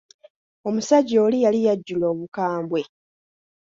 Omusajja 0.67 1.17
oli 1.27 1.37
yali 1.45 1.59
yajjula 1.67 2.05
obukambwe. 2.13 2.81